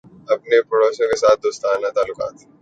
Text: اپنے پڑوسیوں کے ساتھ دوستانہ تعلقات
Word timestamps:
اپنے 0.33 0.57
پڑوسیوں 0.69 1.09
کے 1.09 1.17
ساتھ 1.17 1.39
دوستانہ 1.43 1.87
تعلقات 1.95 2.35